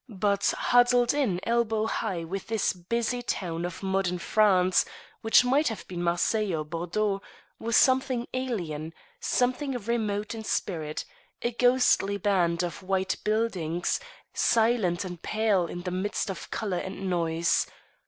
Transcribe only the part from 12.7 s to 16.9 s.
white buildings, silent and pale in the midst of colour